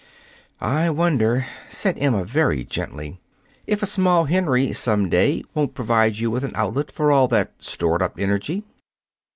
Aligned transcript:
"I 0.63 0.89
wonder," 0.89 1.45
said 1.69 1.95
Emma 1.99 2.23
very 2.23 2.65
gently, 2.65 3.19
"if 3.67 3.83
a 3.83 3.85
small 3.85 4.25
Henry, 4.25 4.73
some 4.73 5.09
day, 5.09 5.43
won't 5.53 5.75
provide 5.75 6.17
you 6.17 6.31
with 6.31 6.43
an 6.43 6.53
outlet 6.55 6.91
for 6.91 7.11
all 7.11 7.27
that 7.27 7.53
stored 7.61 8.01
up 8.01 8.17
energy." 8.17 8.63